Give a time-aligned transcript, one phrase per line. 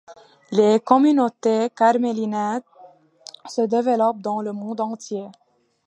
[0.49, 2.63] Les communautés carmélitaines
[3.47, 5.27] se développent dans le monde entier.